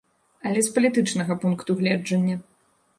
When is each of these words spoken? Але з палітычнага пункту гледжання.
Але 0.49 0.63
з 0.69 0.71
палітычнага 0.79 1.39
пункту 1.47 1.79
гледжання. 1.85 2.45